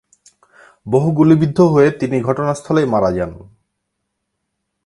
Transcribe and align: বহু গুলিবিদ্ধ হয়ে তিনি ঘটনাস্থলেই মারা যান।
বহু 0.85 1.09
গুলিবিদ্ধ 1.11 1.57
হয়ে 1.61 1.89
তিনি 1.91 2.17
ঘটনাস্থলেই 2.21 2.85
মারা 2.85 3.11
যান। 3.11 3.31